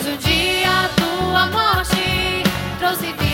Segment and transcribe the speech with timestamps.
[0.00, 2.44] pois o dia tua morte
[2.78, 3.27] trouxe vida.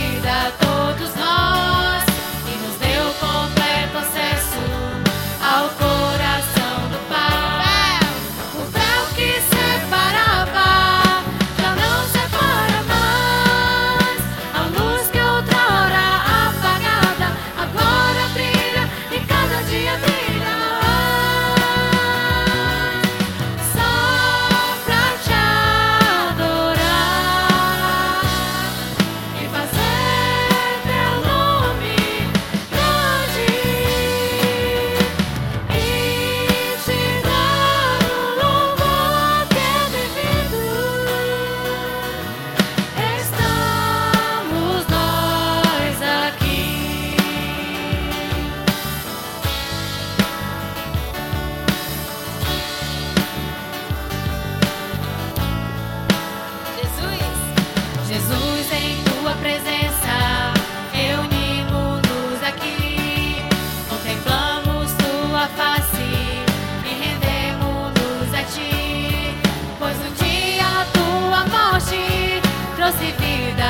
[72.84, 73.63] crucifica.